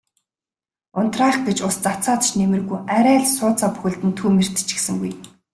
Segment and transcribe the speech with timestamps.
[0.99, 5.11] Унтраах гэж ус цацаад ч нэмэргүй арай л сууцаа бүхэлд нь түймэрдчихсэнгүй.